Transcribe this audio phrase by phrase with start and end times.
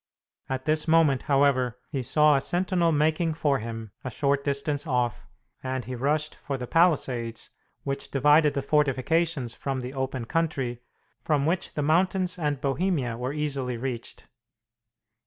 [0.49, 5.27] At this moment, however, he saw a sentinel making for him, a short distance off,
[5.61, 7.51] and he rushed for the palisades
[7.83, 10.81] which divided the fortifications from the open country,
[11.21, 14.27] from which the mountains and Bohemia were easily reached.